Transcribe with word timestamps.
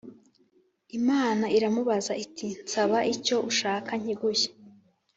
Imana 0.99 1.45
iramubaza 1.57 2.13
iti 2.25 2.47
“Nsaba 2.63 2.99
icyo 3.13 3.35
ushaka 3.49 3.91
nkiguhe” 4.01 4.47